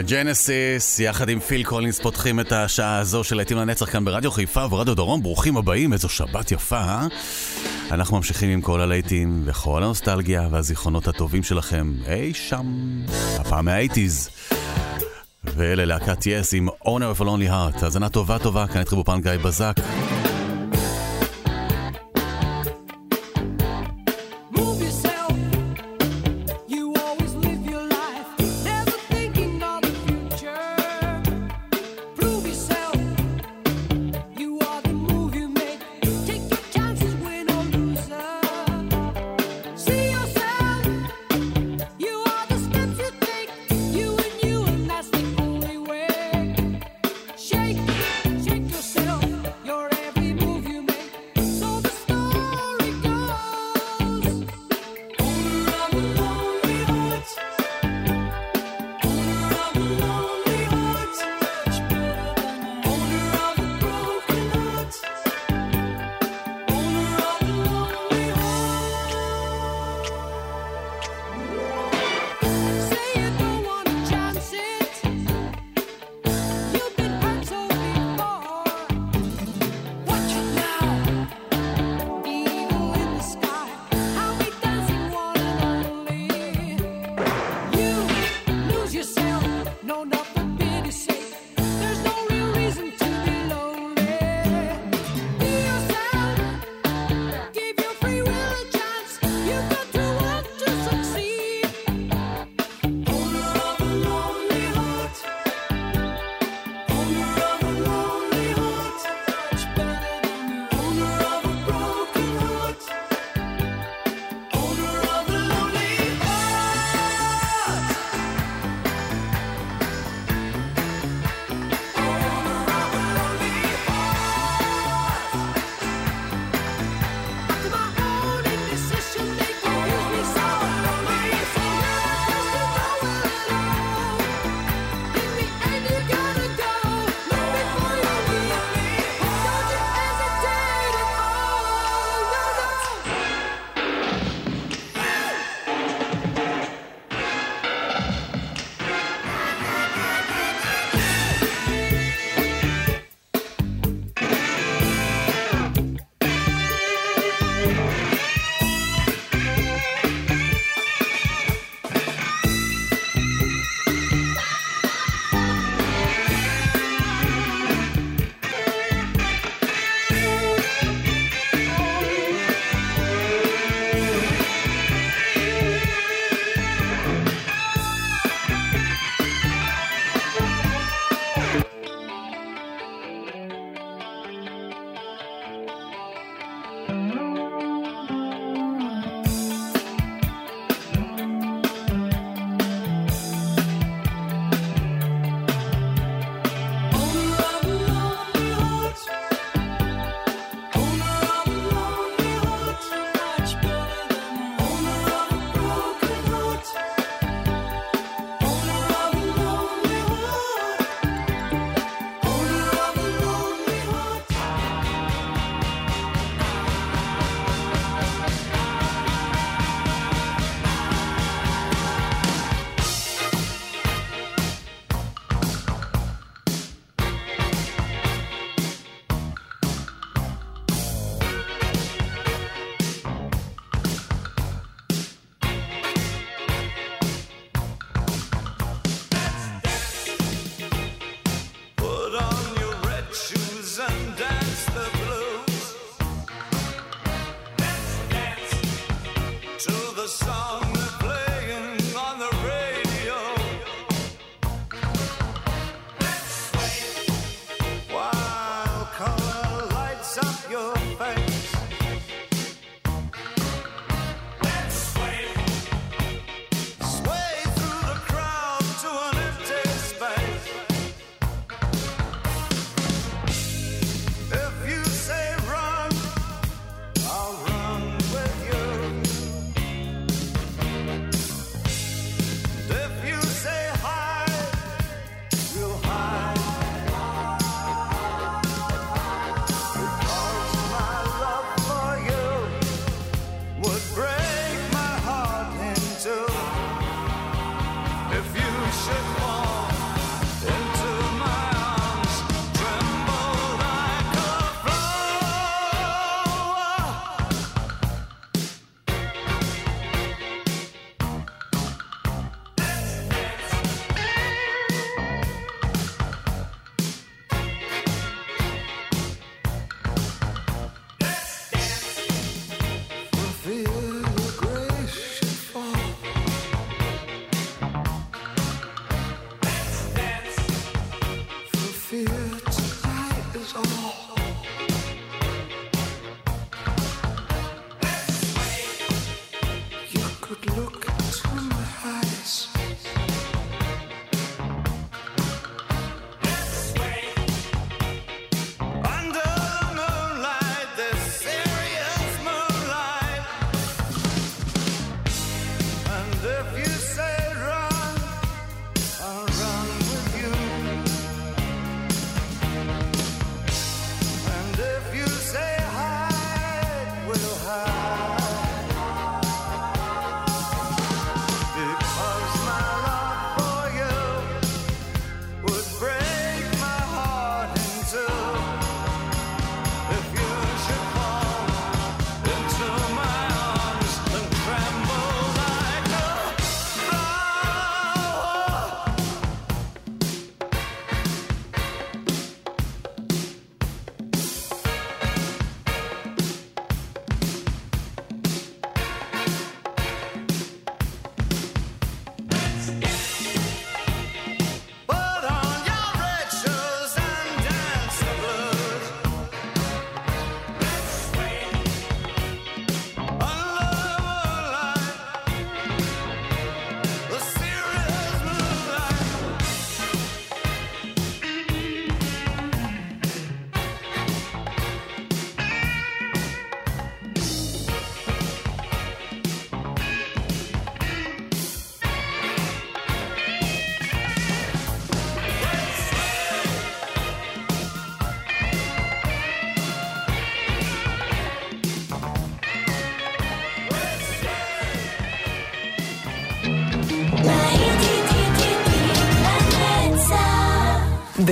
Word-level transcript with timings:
Genesis, 0.00 1.00
יחד 1.00 1.28
עם 1.28 1.40
פיל 1.40 1.64
קולינס 1.64 2.00
פותחים 2.00 2.40
את 2.40 2.52
השעה 2.52 2.98
הזו 2.98 3.24
של 3.24 3.36
להיטים 3.36 3.56
לנצח 3.56 3.92
כאן 3.92 4.04
ברדיו 4.04 4.30
חיפה 4.30 4.66
ורדיו 4.70 4.94
דרום. 4.94 5.22
ברוכים 5.22 5.56
הבאים, 5.56 5.92
איזו 5.92 6.08
שבת 6.08 6.52
יפה, 6.52 6.80
אה? 6.80 7.06
אנחנו 7.90 8.16
ממשיכים 8.16 8.50
עם 8.50 8.60
כל 8.60 8.80
הלהיטים 8.80 9.42
וכל 9.44 9.82
הנוסטלגיה 9.82 10.48
והזיכרונות 10.50 11.08
הטובים 11.08 11.42
שלכם 11.42 11.92
אי 12.06 12.34
שם, 12.34 12.66
הפעם 13.38 13.64
מה 13.64 13.76
eighties. 13.76 14.30
ואלה 15.44 15.84
להקת 15.84 16.26
Yes 16.26 16.54
עם 16.54 16.68
Owner 16.68 17.18
of 17.18 17.20
a 17.20 17.24
Lonely 17.24 17.50
Heart. 17.50 17.84
האזנה 17.84 18.08
טובה 18.08 18.38
טובה, 18.38 18.66
כאן 18.66 18.80
איתכם 18.80 18.96
באולפן 18.96 19.20
גיא 19.20 19.32
בזק. 19.44 19.74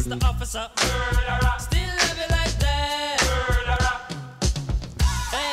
Mr. 0.00 0.24
Officer. 0.24 0.66
Murderer. 0.80 1.58
Still 1.58 1.92
love 2.00 2.16
you 2.16 2.28
like 2.30 2.58
that. 2.58 3.20
Murderer. 3.28 3.96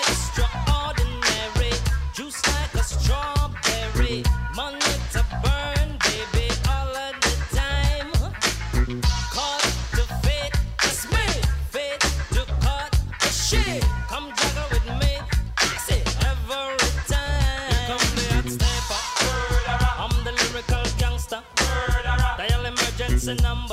Extraordinary. 0.08 1.74
Juice 2.14 2.42
like 2.48 2.74
a 2.76 2.84
strawberry. 2.84 4.24
Money 4.56 4.80
to 5.12 5.22
burn, 5.44 5.90
baby, 6.08 6.48
all 6.70 6.96
of 6.96 7.14
the 7.26 7.36
time. 7.60 8.12
Caught 9.36 9.68
to 9.98 10.04
fate, 10.24 10.56
it's 10.82 11.04
me. 11.12 11.28
Fate 11.70 12.00
to 12.32 12.42
cut 12.62 12.92
the 13.20 13.28
shit. 13.28 13.84
Come 14.08 14.32
juggle 14.40 14.68
with 14.72 14.88
me. 15.02 15.12
Fix 15.60 15.90
it 15.92 16.08
every 16.24 16.78
time. 17.12 18.00
Here 18.16 18.40
come 18.40 18.56
the 18.56 18.72
hot. 18.88 19.12
Murderer. 19.28 19.92
I'm 20.04 20.16
the 20.24 20.32
lyrical 20.40 20.84
gangster. 20.98 21.42
Murderer. 21.60 22.36
Dial 22.38 22.64
emergency 22.66 23.36
number. 23.44 23.67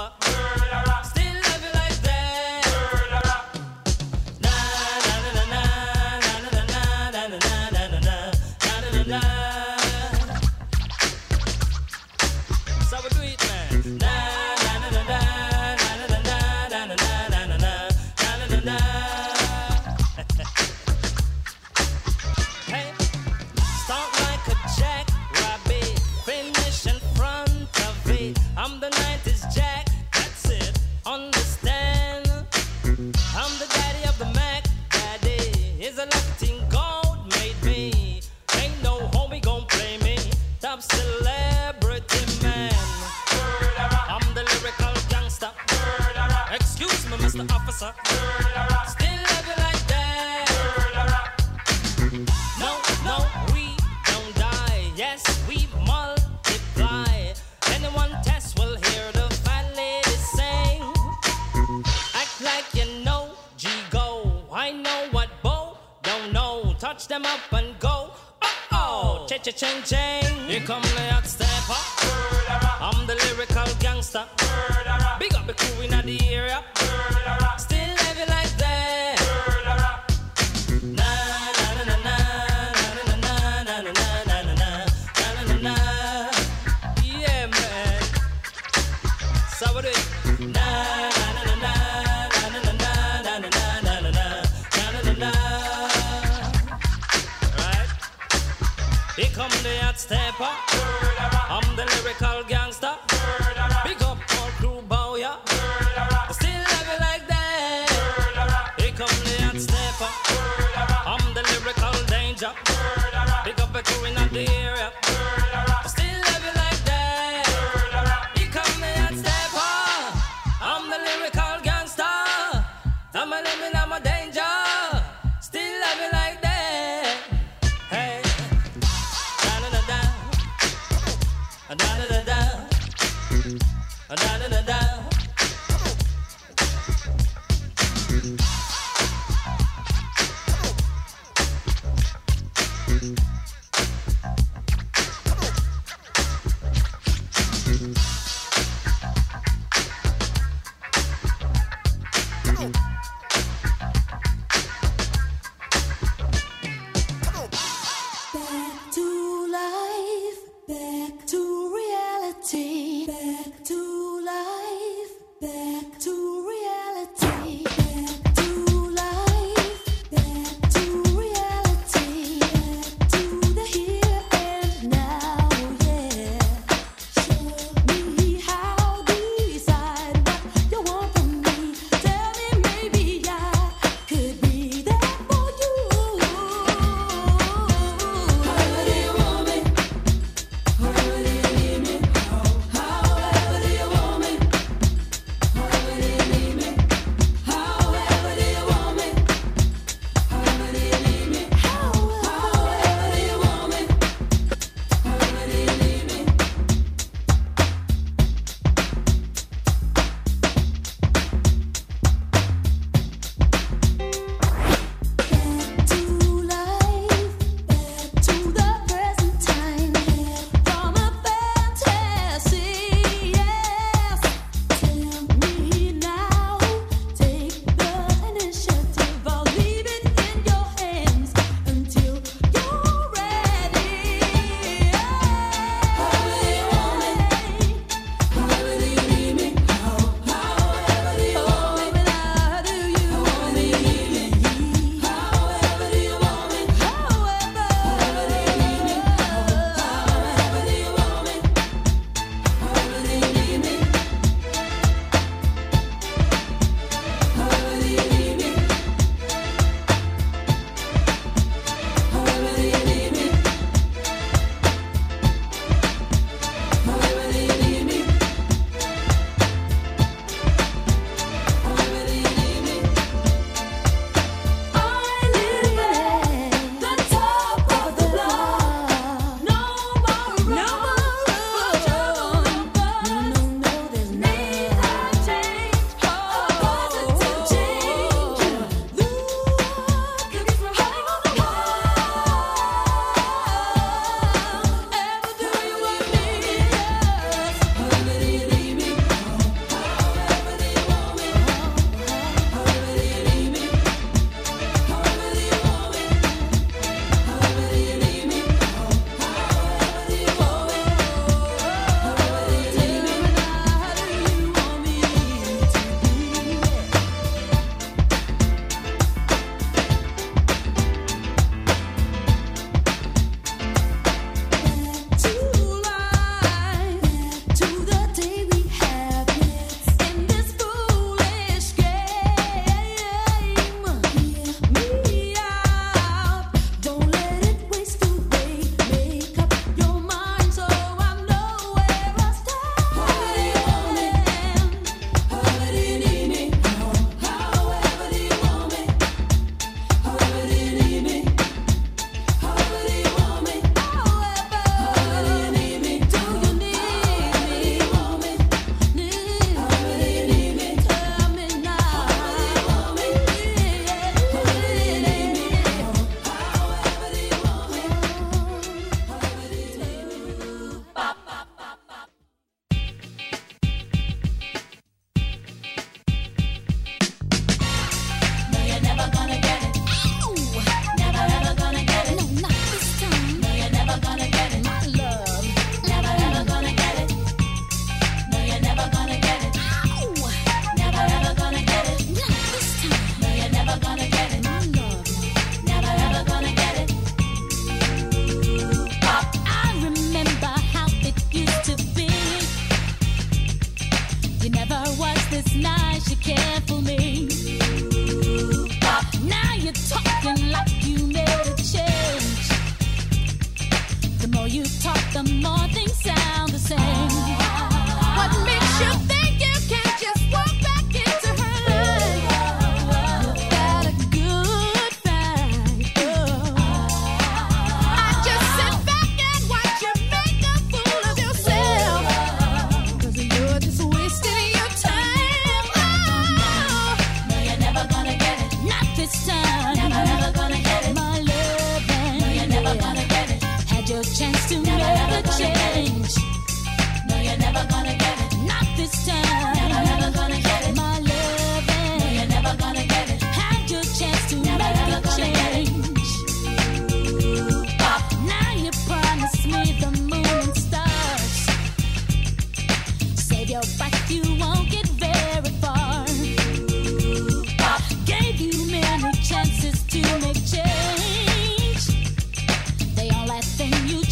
gangster. 73.81 74.25
Murderer. 74.41 75.17
Big 75.19 75.35
up 75.35 75.47
the 75.47 75.55
crew 75.55 75.83
in 75.83 75.91
the 76.07 76.19
area. 76.35 76.63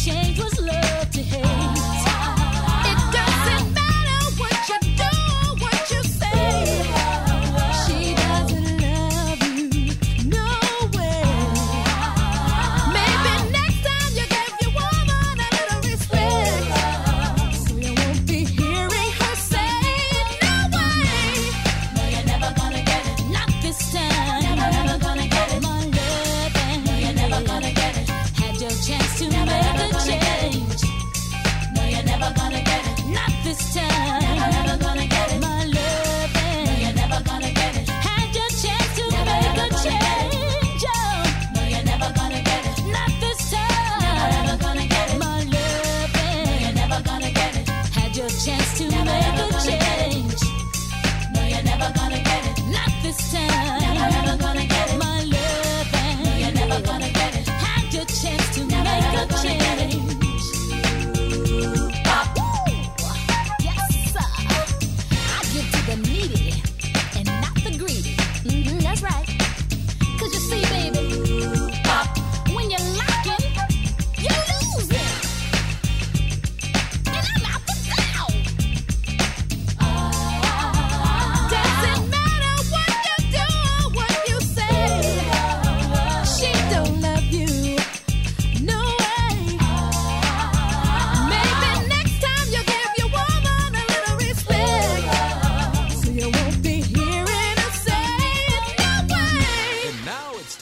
change. 0.05 0.42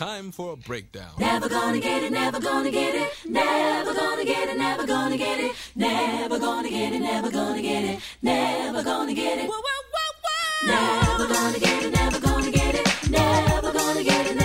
time 0.01 0.31
for 0.31 0.53
a 0.53 0.57
breakdown. 0.57 1.11
Never 1.19 1.47
gonna 1.47 1.79
get 1.79 2.01
it, 2.01 2.11
never 2.11 2.39
gonna 2.39 2.71
get 2.71 2.95
it, 2.95 3.11
never 3.29 3.93
gonna 3.93 4.25
get 4.25 4.49
it, 4.49 4.57
never 4.57 4.87
gonna 4.87 5.15
get 5.15 5.39
it, 5.39 5.53
never 5.75 6.39
gonna 6.39 6.71
get 6.71 6.93
it, 6.93 6.99
never 7.01 7.29
gonna 7.29 7.61
get 7.61 7.83
it, 7.83 7.99
never 8.23 8.81
gonna 8.81 9.13
get 9.13 9.37
it. 9.37 9.47
Whoa, 9.47 9.61
whoa, 9.67 9.81
whoa, 9.93 10.11
whoa. 10.23 11.21
Never 11.21 11.27
gonna 11.31 11.59
get 11.59 11.83
it, 11.83 11.93
never 11.93 12.19
gonna 12.19 12.51
get 12.51 12.73
it, 12.73 13.11
never 13.11 13.71
gonna 13.71 14.03
get 14.03 14.25
it. 14.25 14.40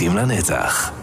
להיטים 0.00 0.16
לנצח. 0.16 0.99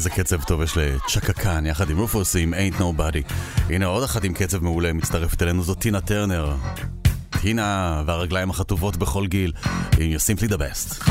איזה 0.00 0.10
קצב 0.10 0.42
טוב 0.42 0.62
יש 0.62 0.76
לצ'קה 0.76 1.32
קאן, 1.32 1.66
יחד 1.66 1.90
עם 1.90 1.98
רופוס 1.98 2.36
עם 2.36 2.54
Ain't 2.54 2.80
Nobody. 2.80 3.32
הנה 3.68 3.86
עוד 3.86 4.02
אחת 4.02 4.24
עם 4.24 4.32
קצב 4.32 4.64
מעולה 4.64 4.92
מצטרפת 4.92 5.42
אלינו, 5.42 5.62
זאת 5.62 5.78
טינה 5.78 6.00
טרנר. 6.00 6.56
טינה 7.40 8.02
והרגליים 8.06 8.50
החטובות 8.50 8.96
בכל 8.96 9.26
גיל, 9.26 9.52
עם 9.98 10.12
You 10.12 10.38
Simply 10.38 10.52
the. 10.52 11.10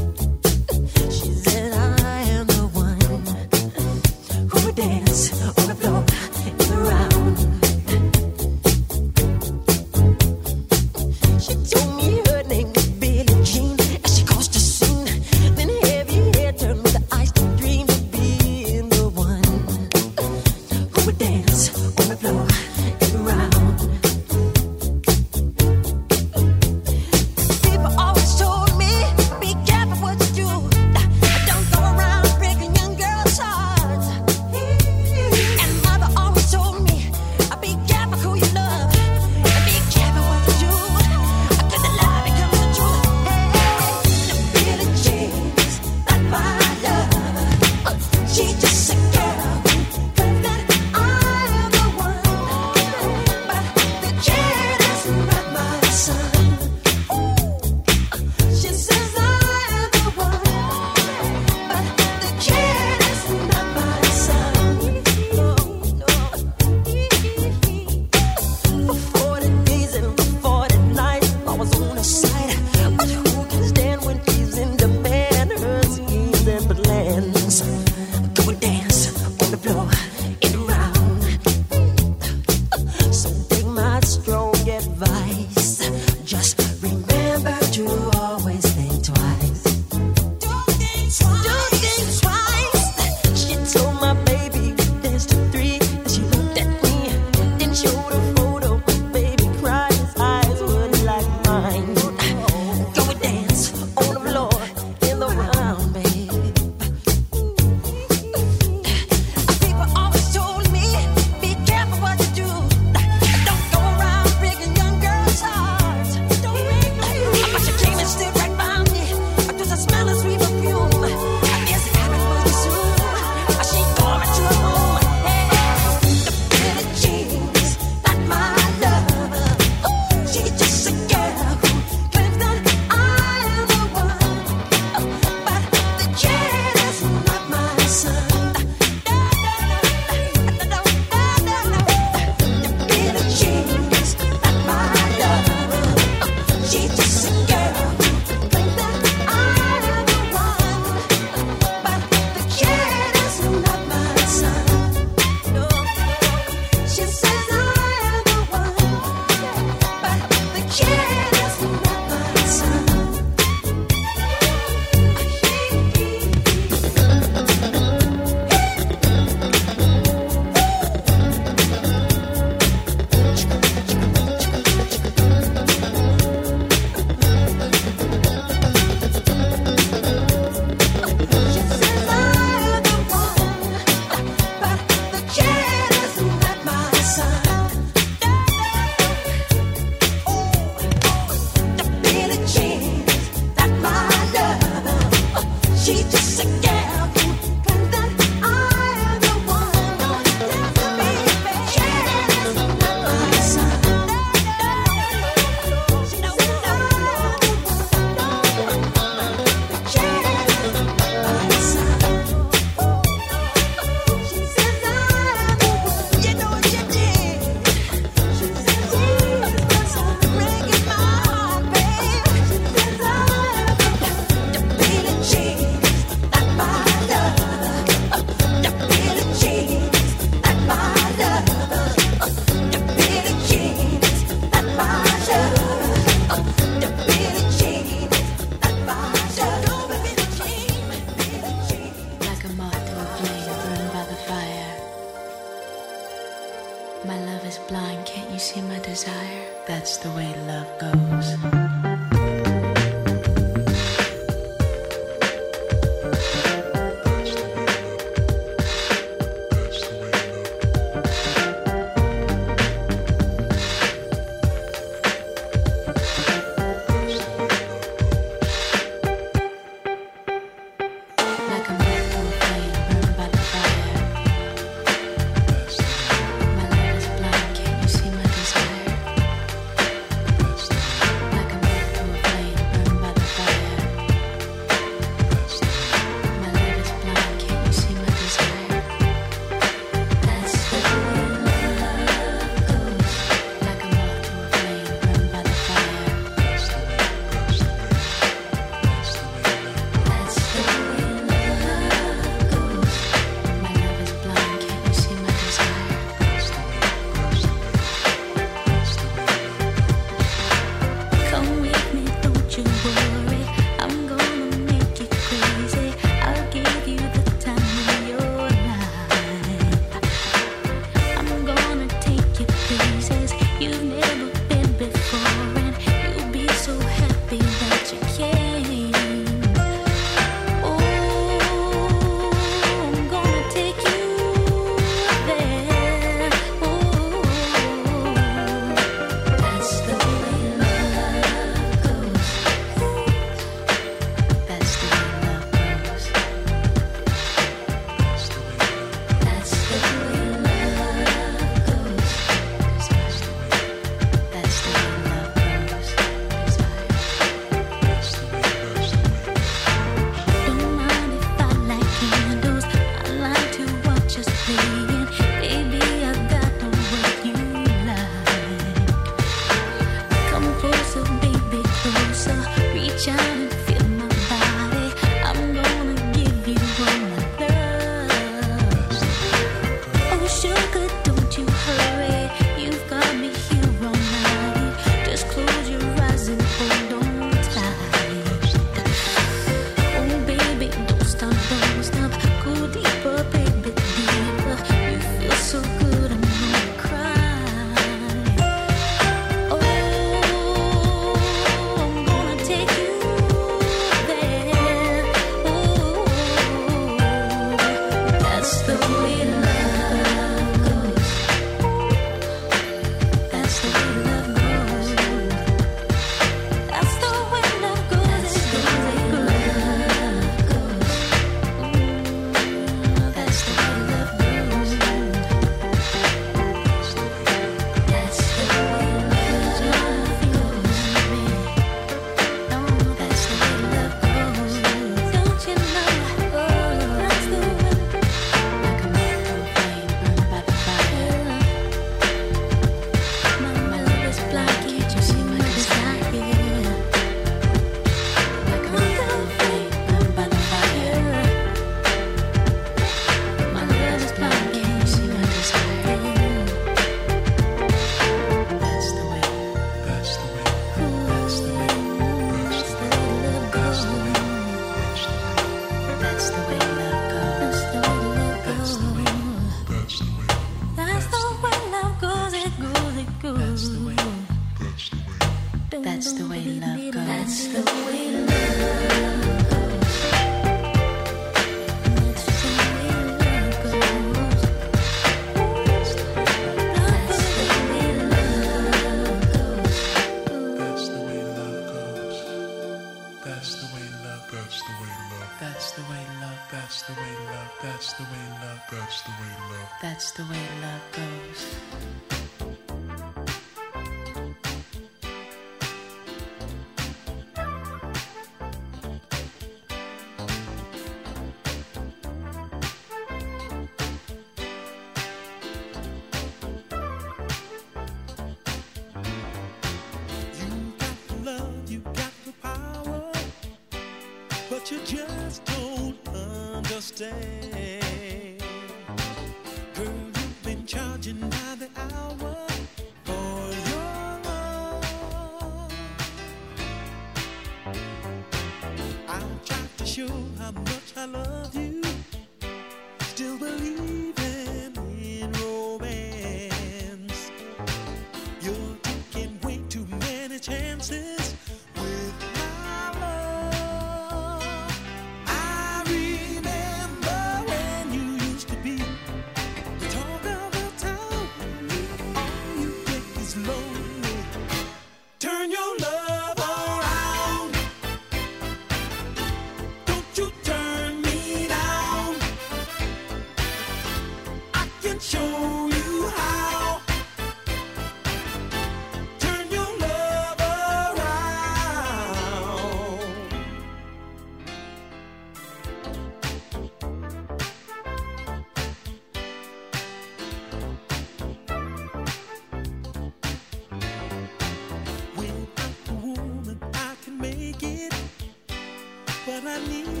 when 599.43 599.59
I 599.59 599.67
need 599.67 600.00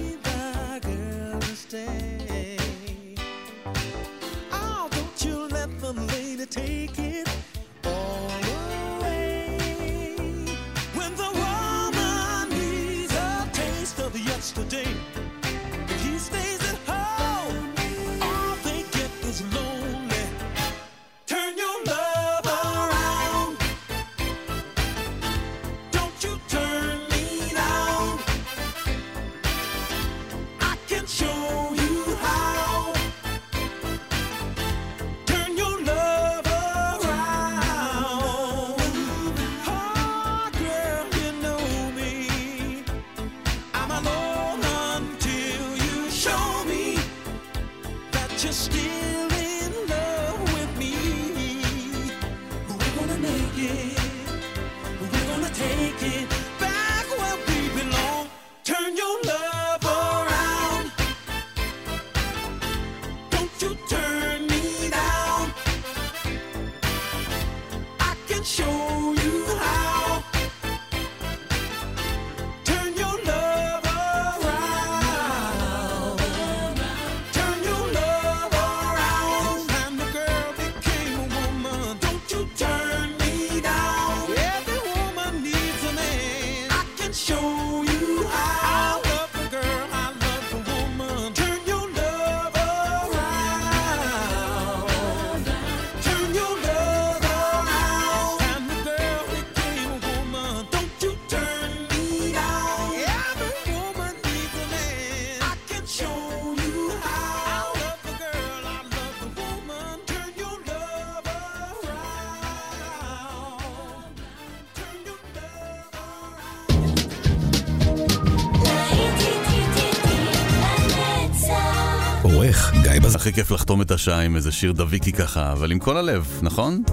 הכי 123.21 123.33
כיף 123.33 123.51
לחתום 123.51 123.81
את 123.81 123.91
השעה 123.91 124.21
עם 124.21 124.35
איזה 124.35 124.51
שיר 124.51 124.71
דביקי 124.71 125.11
ככה, 125.11 125.51
אבל 125.51 125.71
עם 125.71 125.79
כל 125.79 125.97
הלב, 125.97 126.39
נכון? 126.41 126.83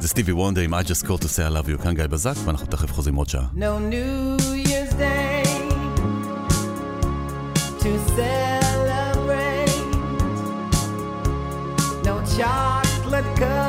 זה 0.00 0.08
סטיבי 0.08 0.32
וונדה 0.32 0.60
עם 0.60 0.74
I 0.74 0.76
just 0.76 1.06
call 1.06 1.18
to 1.22 1.24
say 1.24 1.42
I 1.48 1.52
love 1.52 1.68
you, 1.68 1.82
כאן 1.82 1.94
גיא 1.94 2.06
בזק, 2.06 2.34
ואנחנו 2.44 2.66
תכף 2.66 2.92
חוזרים 2.92 3.14
עוד 3.14 3.28
שעה. 3.28 3.46
No 3.54 3.92
new 3.92 4.38
year's 4.66 4.92
day 4.92 5.46
to 7.80 7.98
celebrate 8.16 9.80
No 12.04 12.14
chocolate 12.36 13.38
cup 13.38 13.59